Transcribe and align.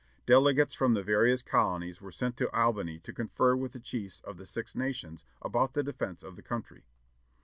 Delegates 0.25 0.73
from 0.73 0.95
the 0.95 1.03
various 1.03 1.43
colonies 1.43 2.01
were 2.01 2.11
sent 2.11 2.35
to 2.37 2.49
Albany 2.49 2.97
to 2.97 3.13
confer 3.13 3.55
with 3.55 3.73
the 3.73 3.79
chiefs 3.79 4.19
of 4.21 4.37
the 4.37 4.47
Six 4.47 4.73
Nations 4.73 5.25
about 5.43 5.73
the 5.75 5.83
defence 5.83 6.23
of 6.23 6.35
the 6.35 6.41
country. 6.41 6.87